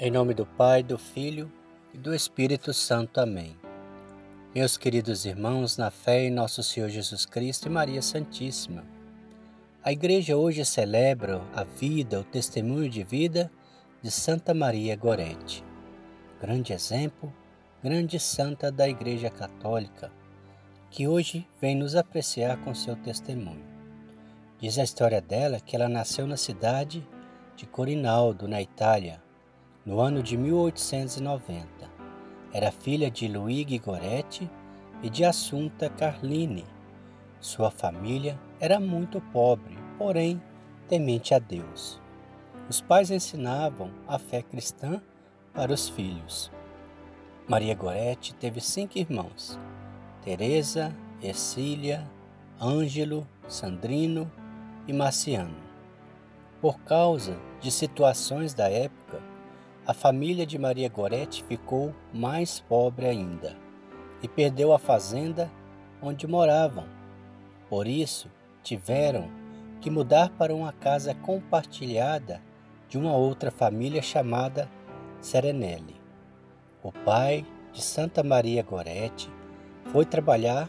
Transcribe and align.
Em 0.00 0.12
nome 0.12 0.32
do 0.32 0.46
Pai, 0.46 0.80
do 0.80 0.96
Filho 0.96 1.52
e 1.92 1.98
do 1.98 2.14
Espírito 2.14 2.72
Santo. 2.72 3.18
Amém. 3.18 3.56
Meus 4.54 4.76
queridos 4.76 5.24
irmãos, 5.24 5.76
na 5.76 5.90
fé 5.90 6.22
em 6.22 6.30
nosso 6.30 6.62
Senhor 6.62 6.88
Jesus 6.88 7.26
Cristo 7.26 7.66
e 7.66 7.68
Maria 7.68 8.00
Santíssima, 8.00 8.86
a 9.82 9.90
Igreja 9.90 10.36
hoje 10.36 10.64
celebra 10.64 11.42
a 11.52 11.64
vida, 11.64 12.20
o 12.20 12.22
testemunho 12.22 12.88
de 12.88 13.02
vida 13.02 13.50
de 14.00 14.08
Santa 14.08 14.54
Maria 14.54 14.94
Gorete, 14.94 15.64
grande 16.40 16.72
exemplo, 16.72 17.34
grande 17.82 18.20
santa 18.20 18.70
da 18.70 18.88
Igreja 18.88 19.30
Católica, 19.30 20.12
que 20.92 21.08
hoje 21.08 21.44
vem 21.60 21.74
nos 21.74 21.96
apreciar 21.96 22.56
com 22.58 22.72
seu 22.72 22.94
testemunho. 22.94 23.66
Diz 24.60 24.78
a 24.78 24.84
história 24.84 25.20
dela 25.20 25.58
que 25.58 25.74
ela 25.74 25.88
nasceu 25.88 26.24
na 26.24 26.36
cidade 26.36 27.04
de 27.56 27.66
Corinaldo, 27.66 28.46
na 28.46 28.62
Itália, 28.62 29.26
no 29.88 30.00
ano 30.00 30.22
de 30.22 30.36
1890. 30.36 31.66
Era 32.52 32.70
filha 32.70 33.10
de 33.10 33.26
Luigi 33.26 33.78
Goretti 33.78 34.48
e 35.02 35.08
de 35.08 35.24
Assunta 35.24 35.88
Carlini. 35.88 36.66
Sua 37.40 37.70
família 37.70 38.38
era 38.60 38.78
muito 38.78 39.18
pobre, 39.32 39.78
porém 39.96 40.42
temente 40.86 41.32
a 41.32 41.38
Deus. 41.38 41.98
Os 42.68 42.82
pais 42.82 43.10
ensinavam 43.10 43.90
a 44.06 44.18
fé 44.18 44.42
cristã 44.42 45.00
para 45.54 45.72
os 45.72 45.88
filhos. 45.88 46.52
Maria 47.48 47.74
Goretti 47.74 48.34
teve 48.34 48.60
cinco 48.60 48.98
irmãos: 48.98 49.58
Teresa, 50.22 50.94
Ercília, 51.22 52.06
Ângelo, 52.60 53.26
Sandrino 53.48 54.30
e 54.86 54.92
Marciano. 54.92 55.56
Por 56.60 56.78
causa 56.80 57.38
de 57.58 57.70
situações 57.70 58.52
da 58.52 58.68
época, 58.68 59.27
a 59.88 59.94
família 59.94 60.44
de 60.44 60.58
Maria 60.58 60.86
Goretti 60.90 61.42
ficou 61.44 61.94
mais 62.12 62.60
pobre 62.60 63.06
ainda 63.06 63.56
e 64.22 64.28
perdeu 64.28 64.74
a 64.74 64.78
fazenda 64.78 65.50
onde 66.02 66.26
moravam. 66.26 66.84
Por 67.70 67.86
isso, 67.86 68.30
tiveram 68.62 69.30
que 69.80 69.88
mudar 69.88 70.28
para 70.28 70.54
uma 70.54 70.74
casa 70.74 71.14
compartilhada 71.14 72.42
de 72.86 72.98
uma 72.98 73.16
outra 73.16 73.50
família 73.50 74.02
chamada 74.02 74.70
Serenelli. 75.22 75.98
O 76.82 76.92
pai 76.92 77.46
de 77.72 77.80
Santa 77.80 78.22
Maria 78.22 78.62
Goretti 78.62 79.30
foi 79.86 80.04
trabalhar 80.04 80.68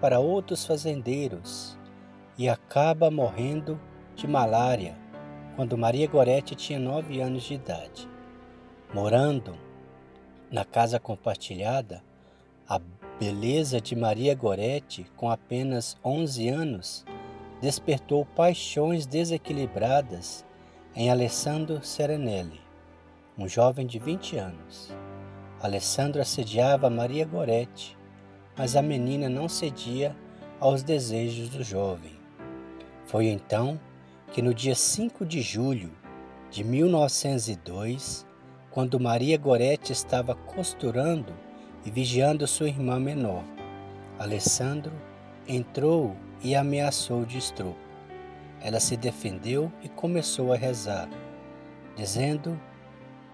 para 0.00 0.18
outros 0.18 0.66
fazendeiros 0.66 1.78
e 2.36 2.48
acaba 2.48 3.12
morrendo 3.12 3.80
de 4.16 4.26
malária 4.26 4.98
quando 5.54 5.78
Maria 5.78 6.08
Goretti 6.08 6.56
tinha 6.56 6.80
nove 6.80 7.20
anos 7.20 7.44
de 7.44 7.54
idade. 7.54 8.15
Morando 8.94 9.58
na 10.50 10.64
casa 10.64 11.00
compartilhada, 11.00 12.02
a 12.68 12.80
beleza 13.18 13.80
de 13.80 13.96
Maria 13.96 14.34
Goretti, 14.34 15.04
com 15.16 15.28
apenas 15.28 15.96
11 16.04 16.48
anos, 16.48 17.04
despertou 17.60 18.24
paixões 18.24 19.04
desequilibradas 19.04 20.46
em 20.94 21.10
Alessandro 21.10 21.84
Serenelli, 21.84 22.60
um 23.36 23.48
jovem 23.48 23.86
de 23.86 23.98
20 23.98 24.36
anos. 24.36 24.94
Alessandro 25.60 26.22
assediava 26.22 26.88
Maria 26.88 27.26
Goretti, 27.26 27.98
mas 28.56 28.76
a 28.76 28.82
menina 28.82 29.28
não 29.28 29.48
cedia 29.48 30.16
aos 30.60 30.82
desejos 30.82 31.48
do 31.48 31.62
jovem. 31.62 32.16
Foi 33.04 33.26
então 33.26 33.80
que 34.32 34.40
no 34.40 34.54
dia 34.54 34.74
5 34.74 35.26
de 35.26 35.40
julho 35.42 35.92
de 36.50 36.62
1902, 36.62 38.25
quando 38.76 39.00
Maria 39.00 39.38
Gorete 39.38 39.90
estava 39.90 40.34
costurando 40.34 41.32
e 41.82 41.90
vigiando 41.90 42.46
sua 42.46 42.68
irmã 42.68 43.00
menor. 43.00 43.42
Alessandro 44.18 44.92
entrou 45.48 46.14
e 46.44 46.54
ameaçou 46.54 47.24
de 47.24 47.38
estupro. 47.38 47.74
Ela 48.60 48.78
se 48.78 48.94
defendeu 48.94 49.72
e 49.82 49.88
começou 49.88 50.52
a 50.52 50.56
rezar, 50.56 51.08
dizendo 51.96 52.60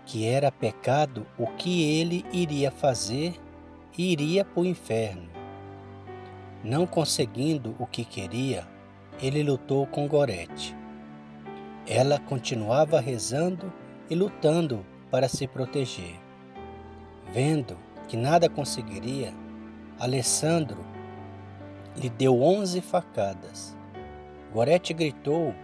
que 0.06 0.28
era 0.28 0.52
pecado 0.52 1.26
o 1.36 1.48
que 1.48 1.90
ele 1.90 2.24
iria 2.32 2.70
fazer 2.70 3.34
e 3.98 4.12
iria 4.12 4.44
para 4.44 4.62
o 4.62 4.64
inferno. 4.64 5.28
Não 6.62 6.86
conseguindo 6.86 7.74
o 7.80 7.86
que 7.88 8.04
queria, 8.04 8.64
ele 9.20 9.42
lutou 9.42 9.88
com 9.88 10.06
Gorete. 10.06 10.72
Ela 11.84 12.20
continuava 12.20 13.00
rezando 13.00 13.72
e 14.08 14.14
lutando 14.14 14.86
para 15.12 15.28
se 15.28 15.46
proteger. 15.46 16.18
Vendo 17.34 17.76
que 18.08 18.16
nada 18.16 18.48
conseguiria, 18.48 19.34
Alessandro 20.00 20.82
lhe 21.94 22.08
deu 22.08 22.42
onze 22.42 22.80
facadas. 22.80 23.76
Gorete 24.50 24.94
gritou 24.94 25.54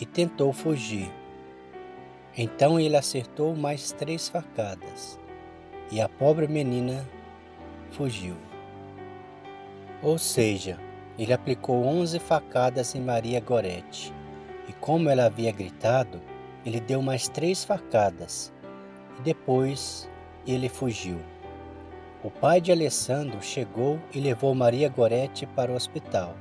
e 0.00 0.06
tentou 0.06 0.54
fugir. 0.54 1.12
Então 2.34 2.80
ele 2.80 2.96
acertou 2.96 3.54
mais 3.54 3.92
três 3.92 4.26
facadas 4.26 5.20
e 5.92 6.00
a 6.00 6.08
pobre 6.08 6.48
menina 6.48 7.06
fugiu. 7.90 8.36
Ou 10.02 10.16
seja, 10.16 10.78
ele 11.18 11.32
aplicou 11.34 11.84
onze 11.84 12.18
facadas 12.18 12.94
em 12.94 13.02
Maria 13.02 13.38
Gorete 13.38 14.14
e, 14.66 14.72
como 14.72 15.10
ela 15.10 15.26
havia 15.26 15.52
gritado, 15.52 16.22
ele 16.66 16.80
deu 16.80 17.00
mais 17.00 17.28
três 17.28 17.64
facadas 17.64 18.52
e 19.20 19.22
depois 19.22 20.10
ele 20.44 20.68
fugiu. 20.68 21.20
O 22.24 22.30
pai 22.30 22.60
de 22.60 22.72
Alessandro 22.72 23.40
chegou 23.40 24.00
e 24.12 24.18
levou 24.18 24.52
Maria 24.52 24.88
Goretti 24.88 25.46
para 25.46 25.70
o 25.70 25.76
hospital. 25.76 26.34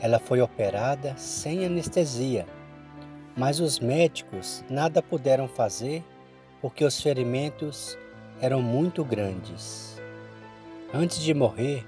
Ela 0.00 0.18
foi 0.18 0.40
operada 0.40 1.14
sem 1.18 1.66
anestesia, 1.66 2.46
mas 3.36 3.60
os 3.60 3.78
médicos 3.78 4.64
nada 4.70 5.02
puderam 5.02 5.46
fazer 5.46 6.02
porque 6.62 6.82
os 6.82 6.98
ferimentos 6.98 7.98
eram 8.40 8.62
muito 8.62 9.04
grandes. 9.04 10.00
Antes 10.92 11.20
de 11.20 11.34
morrer, 11.34 11.86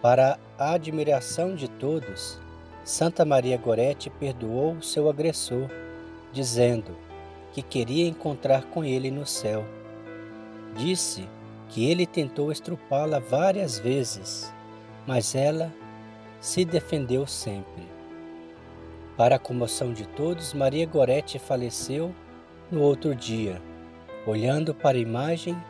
para 0.00 0.38
a 0.58 0.72
admiração 0.72 1.54
de 1.54 1.68
todos, 1.68 2.40
Santa 2.82 3.26
Maria 3.26 3.58
Goretti 3.58 4.08
perdoou 4.08 4.80
seu 4.80 5.10
agressor 5.10 5.68
dizendo 6.38 6.96
que 7.52 7.62
queria 7.62 8.06
encontrar 8.06 8.62
com 8.66 8.84
ele 8.84 9.10
no 9.10 9.26
céu. 9.26 9.64
Disse 10.76 11.28
que 11.68 11.90
ele 11.90 12.06
tentou 12.06 12.52
estrupá-la 12.52 13.18
várias 13.18 13.76
vezes, 13.76 14.54
mas 15.04 15.34
ela 15.34 15.74
se 16.40 16.64
defendeu 16.64 17.26
sempre. 17.26 17.88
Para 19.16 19.34
a 19.34 19.38
comoção 19.38 19.92
de 19.92 20.06
todos, 20.06 20.54
Maria 20.54 20.86
Gorete 20.86 21.40
faleceu 21.40 22.14
no 22.70 22.82
outro 22.82 23.16
dia, 23.16 23.60
olhando 24.24 24.72
para 24.72 24.96
a 24.96 25.00
imagem 25.00 25.60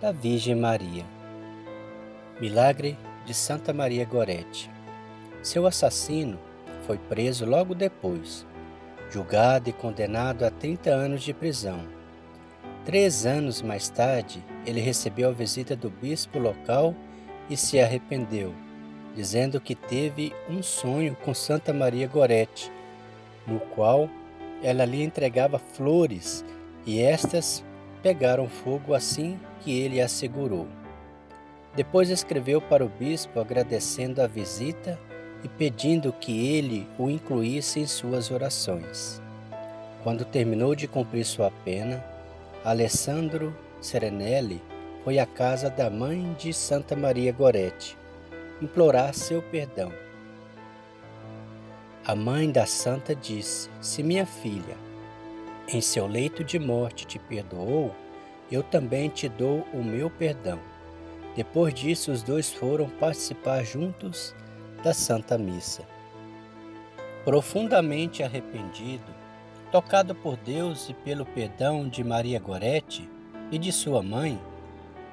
da 0.00 0.10
Virgem 0.10 0.56
Maria. 0.56 1.04
Milagre 2.40 2.98
de 3.24 3.32
Santa 3.32 3.72
Maria 3.72 4.04
Gorete. 4.04 4.68
Seu 5.40 5.68
assassino 5.68 6.36
foi 6.84 6.98
preso 6.98 7.46
logo 7.46 7.76
depois 7.76 8.44
julgado 9.10 9.70
e 9.70 9.72
condenado 9.72 10.44
a 10.44 10.50
30 10.50 10.90
anos 10.90 11.22
de 11.22 11.32
prisão. 11.32 11.80
Três 12.84 13.26
anos 13.26 13.62
mais 13.62 13.88
tarde, 13.88 14.44
ele 14.64 14.80
recebeu 14.80 15.28
a 15.28 15.32
visita 15.32 15.74
do 15.74 15.90
bispo 15.90 16.38
local 16.38 16.94
e 17.48 17.56
se 17.56 17.80
arrependeu, 17.80 18.54
dizendo 19.14 19.60
que 19.60 19.74
teve 19.74 20.32
um 20.48 20.62
sonho 20.62 21.16
com 21.24 21.34
Santa 21.34 21.72
Maria 21.72 22.06
Gorete, 22.06 22.70
no 23.46 23.60
qual 23.60 24.08
ela 24.62 24.84
lhe 24.84 25.02
entregava 25.02 25.58
flores 25.58 26.44
e 26.86 27.00
estas 27.00 27.64
pegaram 28.02 28.48
fogo 28.48 28.94
assim 28.94 29.38
que 29.60 29.76
ele 29.76 30.00
as 30.00 30.12
segurou. 30.12 30.68
Depois 31.74 32.08
escreveu 32.08 32.60
para 32.60 32.84
o 32.84 32.88
bispo 32.88 33.38
agradecendo 33.40 34.22
a 34.22 34.26
visita 34.26 34.98
e 35.46 35.48
pedindo 35.48 36.12
que 36.12 36.48
ele 36.56 36.88
o 36.98 37.08
incluísse 37.08 37.78
em 37.78 37.86
suas 37.86 38.32
orações. 38.32 39.22
Quando 40.02 40.24
terminou 40.24 40.74
de 40.74 40.88
cumprir 40.88 41.24
sua 41.24 41.52
pena, 41.64 42.04
Alessandro 42.64 43.56
Serenelli 43.80 44.60
foi 45.04 45.20
à 45.20 45.24
casa 45.24 45.70
da 45.70 45.88
mãe 45.88 46.34
de 46.36 46.52
Santa 46.52 46.96
Maria 46.96 47.30
Goretti 47.30 47.96
implorar 48.60 49.14
seu 49.14 49.40
perdão. 49.40 49.92
A 52.04 52.16
mãe 52.16 52.50
da 52.50 52.66
santa 52.66 53.14
disse: 53.14 53.70
Se 53.80 54.02
minha 54.02 54.26
filha, 54.26 54.76
em 55.68 55.80
seu 55.80 56.08
leito 56.08 56.42
de 56.42 56.58
morte, 56.58 57.06
te 57.06 57.20
perdoou, 57.20 57.94
eu 58.50 58.64
também 58.64 59.08
te 59.08 59.28
dou 59.28 59.64
o 59.72 59.84
meu 59.84 60.10
perdão. 60.10 60.58
Depois 61.36 61.72
disso, 61.72 62.10
os 62.10 62.24
dois 62.24 62.50
foram 62.52 62.88
participar 62.88 63.62
juntos 63.62 64.34
da 64.86 64.94
Santa 64.94 65.36
Missa. 65.36 65.82
Profundamente 67.24 68.22
arrependido, 68.22 69.12
Tocado 69.72 70.14
por 70.14 70.36
Deus 70.36 70.88
e 70.88 70.94
pelo 70.94 71.26
perdão 71.26 71.88
de 71.88 72.04
Maria 72.04 72.38
Gorete 72.38 73.10
e 73.50 73.58
de 73.58 73.72
sua 73.72 74.00
mãe, 74.00 74.40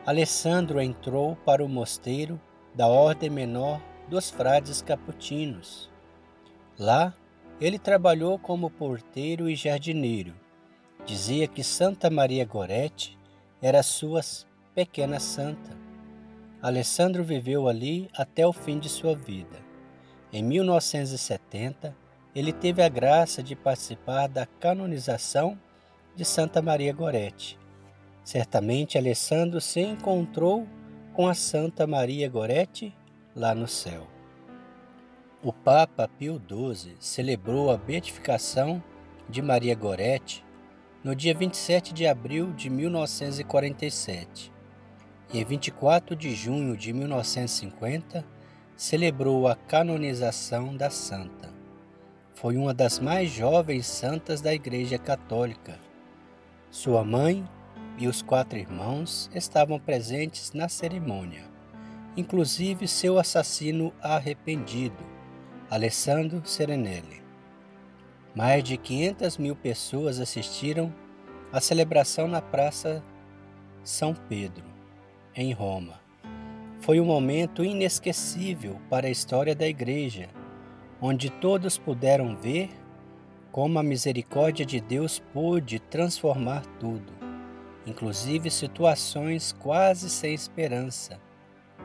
Alessandro 0.06 0.80
entrou 0.80 1.36
para 1.38 1.66
o 1.66 1.68
mosteiro 1.68 2.40
da 2.76 2.86
Ordem 2.86 3.32
Menor 3.32 3.82
dos 4.08 4.30
Frades 4.30 4.80
Caputinos. 4.80 5.90
Lá, 6.78 7.12
ele 7.60 7.80
trabalhou 7.80 8.38
como 8.38 8.70
porteiro 8.70 9.50
e 9.50 9.56
jardineiro. 9.56 10.36
Dizia 11.04 11.48
que 11.48 11.64
Santa 11.64 12.12
Maria 12.12 12.46
Gorete 12.46 13.18
era 13.60 13.82
sua 13.82 14.22
pequena 14.76 15.20
santa. 15.20 15.76
Alessandro 16.62 17.24
viveu 17.24 17.68
ali 17.68 18.08
até 18.16 18.46
o 18.46 18.54
fim 18.54 18.78
de 18.78 18.88
sua 18.88 19.16
vida. 19.16 19.63
Em 20.34 20.42
1970, 20.42 21.96
ele 22.34 22.52
teve 22.52 22.82
a 22.82 22.90
graça 22.90 23.44
de 23.44 23.56
participar 23.56 24.26
da 24.26 24.48
canonização 24.48 25.56
de 26.16 26.26
Santa 26.26 26.60
Maria 26.60 26.92
Gorete. 26.92 27.60
Certamente 28.24 28.98
Alessandro 28.98 29.62
se 29.62 29.80
encontrou 29.80 30.68
com 31.14 31.28
a 31.28 31.36
Santa 31.36 31.86
Maria 31.86 32.28
Gorete 32.28 32.92
lá 33.36 33.54
no 33.54 33.68
céu. 33.68 34.08
O 35.44 35.54
Papa 35.54 36.08
Pio 36.08 36.42
XII 36.50 36.96
celebrou 37.00 37.70
a 37.70 37.78
beatificação 37.78 38.84
de 39.30 39.40
Maria 39.40 39.76
Gorete 39.76 40.44
no 41.04 41.16
dia 41.16 41.36
27 41.36 41.94
de 41.94 42.08
abril 42.08 42.52
de 42.54 42.72
1947 42.72 44.52
e 45.32 45.40
em 45.40 45.46
24 45.46 46.16
de 46.16 46.34
junho 46.34 46.76
de 46.76 46.92
1950 46.92 48.26
celebrou 48.76 49.48
a 49.48 49.56
canonização 49.56 50.76
da 50.76 50.90
santa. 50.90 51.54
Foi 52.34 52.58
uma 52.58 52.74
das 52.74 53.00
mais 53.00 53.32
jovens 53.32 53.86
santas 53.86 54.42
da 54.42 54.54
Igreja 54.54 54.98
Católica. 54.98 55.80
Sua 56.70 57.04
mãe 57.04 57.48
e 57.98 58.08
os 58.08 58.22
quatro 58.22 58.58
irmãos 58.58 59.30
estavam 59.34 59.80
presentes 59.80 60.52
na 60.52 60.68
cerimônia, 60.68 61.44
inclusive 62.18 62.88
seu 62.88 63.20
assassino 63.20 63.94
arrependido, 64.02 65.04
Alessandro 65.70 66.42
Serenelli. 66.44 67.22
Mais 68.36 68.64
de 68.64 68.78
500 68.78 69.38
mil 69.38 69.56
pessoas 69.56 70.20
assistiram 70.20 70.94
à 71.52 71.62
celebração 71.62 72.28
na 72.28 72.42
Praça 72.42 73.04
São 73.84 74.14
Pedro, 74.14 74.66
em 75.36 75.54
Roma. 75.54 76.03
Foi 76.84 77.00
um 77.00 77.06
momento 77.06 77.64
inesquecível 77.64 78.80
para 78.90 79.08
a 79.08 79.12
história 79.12 79.56
da 79.56 79.68
Igreja, 79.68 80.30
onde 81.02 81.30
todos 81.30 81.78
puderam 81.78 82.36
ver 82.36 82.70
como 83.52 83.80
a 83.80 83.84
misericórdia 83.84 84.66
de 84.66 84.80
Deus 84.80 85.20
pôde 85.34 85.80
transformar 85.80 86.64
tudo 86.80 87.24
inclusive 87.86 88.50
situações 88.50 89.52
quase 89.52 90.10
sem 90.10 90.34
esperança, 90.34 91.20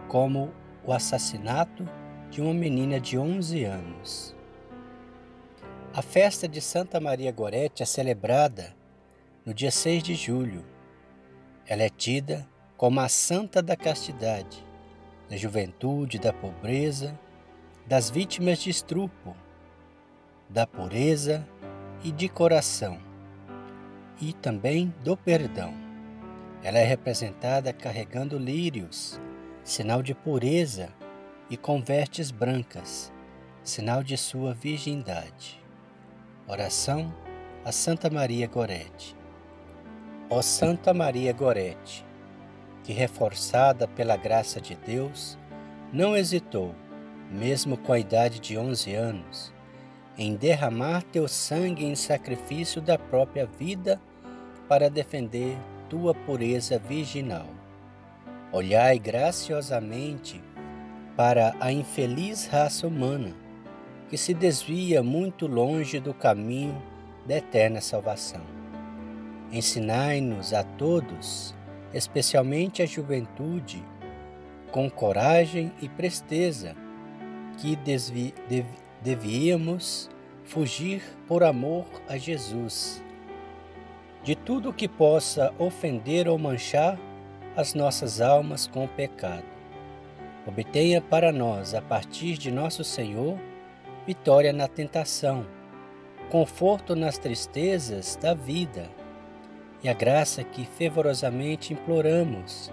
como 0.09 0.53
o 0.85 0.93
assassinato 0.93 1.89
de 2.31 2.41
uma 2.41 2.55
menina 2.55 3.01
de 3.01 3.19
11 3.19 3.65
anos. 3.65 4.37
A 5.93 6.03
festa 6.03 6.47
de 6.47 6.61
Santa 6.61 7.01
Maria 7.01 7.33
Gorete 7.33 7.83
é 7.83 7.87
celebrada 7.87 8.77
no 9.45 9.53
dia 9.53 9.71
6 9.71 10.03
de 10.03 10.15
julho. 10.15 10.65
Ela 11.67 11.83
é 11.83 11.89
tida 11.89 12.49
como 12.77 13.01
a 13.01 13.09
santa 13.09 13.61
da 13.61 13.75
castidade, 13.75 14.65
da 15.29 15.37
juventude, 15.37 16.19
da 16.19 16.33
pobreza, 16.33 17.19
das 17.87 18.11
vítimas 18.11 18.59
de 18.59 18.71
estrupo, 18.71 19.37
da 20.49 20.67
pureza 20.67 21.47
e 22.03 22.11
de 22.11 22.29
coração, 22.29 22.99
e 24.21 24.33
também 24.33 24.95
do 25.05 25.17
perdão. 25.17 25.73
Ela 26.63 26.79
é 26.79 26.85
representada 26.85 27.73
carregando 27.73 28.39
lírios, 28.39 29.21
sinal 29.63 30.03
de 30.03 30.15
pureza, 30.15 30.89
e 31.51 31.57
com 31.57 31.83
vestes 31.83 32.31
brancas, 32.31 33.13
sinal 33.63 34.03
de 34.03 34.17
sua 34.17 34.53
virgindade. 34.53 35.63
Oração 36.47 37.13
a 37.65 37.73
Santa 37.73 38.09
Maria 38.09 38.47
Gorete. 38.47 39.15
Ó 40.31 40.41
Santa 40.41 40.95
Maria 40.95 41.33
Gorete, 41.33 42.07
que 42.89 42.95
reforçada 42.95 43.87
pela 43.87 44.17
graça 44.17 44.63
de 44.63 44.75
Deus, 44.75 45.37
não 45.93 46.17
hesitou, 46.17 46.75
mesmo 47.31 47.77
com 47.77 47.93
a 47.93 47.99
idade 47.99 48.41
de 48.41 48.57
11 48.57 48.95
anos, 48.95 49.53
em 50.17 50.35
derramar 50.35 51.03
teu 51.03 51.29
sangue 51.29 51.85
em 51.85 51.95
sacrifício 51.95 52.81
da 52.81 52.97
própria 52.97 53.45
vida 53.45 54.01
para 54.67 54.89
defender 54.89 55.59
tua 55.91 56.15
pureza 56.15 56.79
virginal. 56.79 57.45
Olhai 58.51 58.99
graciosamente 58.99 60.43
para 61.15 61.55
a 61.61 61.71
infeliz 61.71 62.47
raça 62.47 62.87
humana, 62.87 63.35
que 64.09 64.17
se 64.17 64.33
desvia 64.33 65.03
muito 65.03 65.47
longe 65.47 66.01
do 66.01 66.15
caminho 66.15 66.83
da 67.27 67.37
eterna 67.37 67.83
salvação. 67.83 68.41
Ensinai-nos 69.53 70.55
a 70.55 70.63
todos, 70.63 71.55
especialmente 71.93 72.83
a 72.83 72.87
juventude, 72.87 73.85
com 74.71 74.91
coragem 74.91 75.73
e 75.81 75.89
presteza, 75.89 76.77
que 77.59 77.75
desvi, 77.77 78.35
dev, 78.49 78.67
devíamos 79.03 80.11
fugir 80.45 81.03
por 81.27 81.43
amor 81.43 81.87
a 82.09 82.17
Jesus 82.17 83.03
de 84.23 84.35
tudo 84.35 84.75
que 84.75 84.89
possa 84.89 85.55
ofender 85.59 86.29
ou 86.29 86.39
manchar 86.39 86.99
as 87.57 87.73
nossas 87.73 88.21
almas 88.21 88.67
com 88.67 88.85
o 88.85 88.89
pecado. 88.89 89.47
Obtenha 90.47 91.01
para 91.01 91.33
nós, 91.33 91.75
a 91.75 91.81
partir 91.81 92.37
de 92.37 92.51
nosso 92.51 92.85
Senhor, 92.85 93.39
vitória 94.07 94.53
na 94.53 94.69
tentação, 94.69 95.47
conforto 96.31 96.95
nas 96.95 97.17
tristezas 97.19 98.17
da 98.17 98.35
vida 98.35 98.91
e 99.83 99.89
a 99.89 99.93
graça 99.93 100.43
que 100.43 100.65
fervorosamente 100.65 101.73
imploramos 101.73 102.71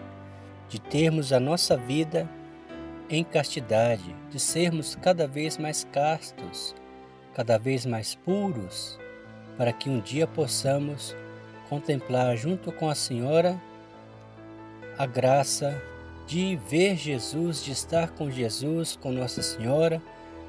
de 0.68 0.80
termos 0.80 1.31
a 1.31 1.40
nossa 1.40 1.78
vida 1.78 2.28
em 3.10 3.24
castidade, 3.24 4.16
de 4.31 4.40
sermos 4.40 4.96
cada 4.96 5.28
vez 5.28 5.57
mais 5.57 5.84
castos, 5.92 6.75
cada 7.34 7.57
vez 7.57 7.86
mais 7.86 8.16
puros, 8.16 9.00
para 9.57 9.72
que 9.72 9.90
um 9.90 10.00
dia 10.00 10.25
possamos 10.25 11.16
contemplar 11.69 12.36
junto 12.36 12.72
com 12.72 12.90
a 12.90 12.96
Senhora 12.96 13.62
a 14.97 15.06
graça 15.06 15.81
de 16.26 16.56
ver 16.68 16.95
Jesus, 16.95 17.64
de 17.64 17.71
estar 17.71 18.12
com 18.12 18.31
Jesus, 18.31 18.95
com 18.95 19.12
Nossa 19.12 19.44
Senhora 19.44 20.02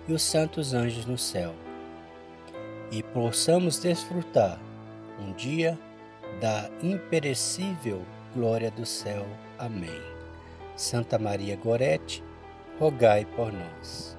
e 0.08 0.12
os 0.12 0.22
santos 0.22 0.72
anjos 0.72 1.04
no 1.04 1.18
céu. 1.18 1.54
E 2.90 3.02
possamos 3.02 3.78
desfrutar 3.78 4.58
um 5.20 5.32
dia 5.32 5.78
da 6.40 6.70
imperecível 6.82 8.02
glória 8.34 8.70
do 8.70 8.84
céu. 8.84 9.26
Amém. 9.58 10.00
Santa 10.76 11.18
Maria 11.18 11.56
Gorete, 11.56 12.22
rogai 12.78 13.24
por 13.24 13.52
nós. 13.52 14.16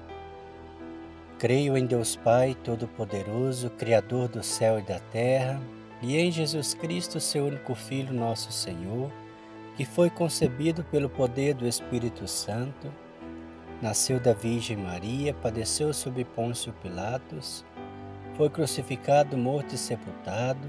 Creio 1.38 1.76
em 1.76 1.86
Deus 1.86 2.16
Pai 2.16 2.56
Todo-Poderoso, 2.64 3.70
Criador 3.70 4.28
do 4.28 4.42
céu 4.42 4.80
e 4.80 4.82
da 4.82 4.98
terra 4.98 5.60
e 6.02 6.16
em 6.16 6.30
Jesus 6.30 6.74
Cristo, 6.74 7.20
seu 7.20 7.46
único 7.46 7.74
Filho, 7.74 8.12
nosso 8.12 8.52
Senhor, 8.52 9.10
que 9.76 9.84
foi 9.84 10.10
concebido 10.10 10.82
pelo 10.84 11.08
poder 11.08 11.54
do 11.54 11.66
Espírito 11.66 12.26
Santo, 12.26 12.92
nasceu 13.80 14.18
da 14.18 14.32
Virgem 14.32 14.76
Maria, 14.76 15.34
padeceu 15.34 15.92
sob 15.92 16.24
Pôncio 16.24 16.72
Pilatos, 16.82 17.64
foi 18.36 18.48
crucificado, 18.48 19.36
morto 19.36 19.74
e 19.74 19.78
sepultado, 19.78 20.68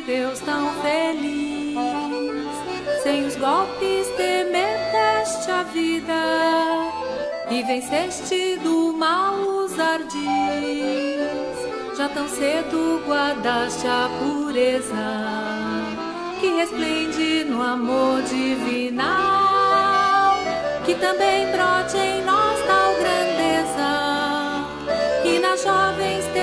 De 0.00 0.06
Deus 0.06 0.40
tão 0.40 0.70
feliz, 0.80 1.76
sem 3.02 3.26
os 3.26 3.36
golpes 3.36 4.06
temeteste 4.16 5.50
a 5.50 5.62
vida 5.64 6.12
e 7.50 7.62
venceste 7.62 8.58
do 8.62 8.92
mal 8.92 9.34
os 9.34 9.78
ardis. 9.78 10.20
Já 11.96 12.08
tão 12.08 12.28
cedo 12.28 13.02
guardaste 13.06 13.86
a 13.86 14.08
pureza 14.18 14.94
que 16.40 16.48
resplende 16.48 17.44
no 17.44 17.62
amor 17.62 18.22
divinal, 18.22 19.08
que 20.84 20.94
também 20.94 21.46
brote 21.50 21.96
em 21.96 22.24
nós 22.24 22.58
tal 22.66 22.94
grandeza 22.94 23.90
e 25.24 25.38
nas 25.38 25.62
jovens 25.62 26.24
teu 26.32 26.39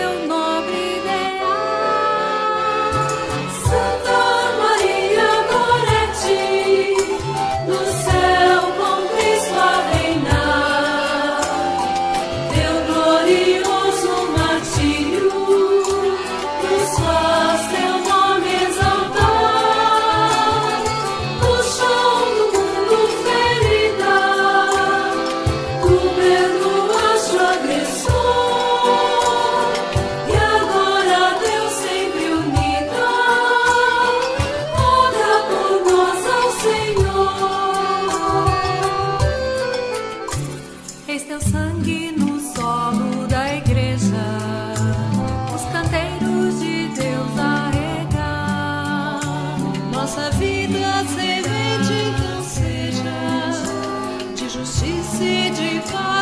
te 54.65 56.16